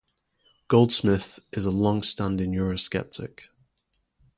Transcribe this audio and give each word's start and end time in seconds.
Goldsmith 0.67 1.39
is 1.51 1.65
a 1.65 1.69
long-standing 1.69 2.53
Eurosceptic. 2.53 3.49